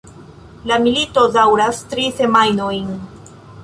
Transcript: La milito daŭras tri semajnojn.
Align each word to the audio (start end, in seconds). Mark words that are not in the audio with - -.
La 0.71 0.79
milito 0.85 1.27
daŭras 1.37 1.85
tri 1.93 2.09
semajnojn. 2.23 2.93